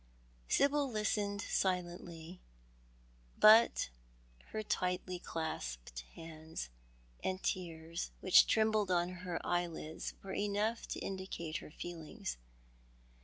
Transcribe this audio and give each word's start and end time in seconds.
Sibyl 0.47 0.89
listened 0.89 1.43
silently, 1.43 2.39
but 3.37 3.91
her 4.47 4.63
tightly 4.63 5.19
clasped 5.19 6.03
hands 6.15 6.69
and 7.23 7.37
the 7.37 7.43
tears 7.43 8.09
which 8.19 8.47
trembled 8.47 8.89
on 8.89 9.09
her 9.09 9.39
eyelids 9.45 10.15
were 10.23 10.33
enough 10.33 10.87
to 10.87 10.99
indicate 11.01 11.57
her 11.57 11.69
feelings. 11.69 12.37